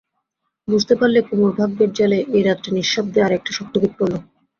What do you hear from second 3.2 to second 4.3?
আর-একটা শক্ত গিঁঠ পড়ল।